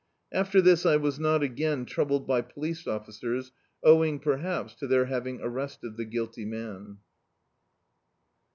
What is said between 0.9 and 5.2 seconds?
was not again troubled by police officers, owing perhaps, to their